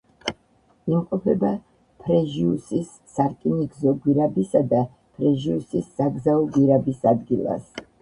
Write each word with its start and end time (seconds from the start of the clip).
იმყოფება 0.93 1.51
ფრეჟიუსის 2.05 2.89
სარკინიგზო 3.17 3.95
გვირაბისა 4.07 4.65
და 4.75 4.83
ფრეჟიუსის 5.21 5.97
საგზაო 6.03 6.45
გვირაბის 6.59 7.11
ადგილას. 7.17 7.75